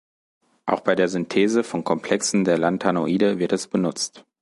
Auch 0.65 0.79
bei 0.79 0.95
der 0.95 1.09
Synthese 1.09 1.63
von 1.63 1.83
Komplexen 1.83 2.43
der 2.43 2.57
Lanthanoide 2.57 3.37
wird 3.37 3.51
es 3.51 3.67
benutzt. 3.67 4.25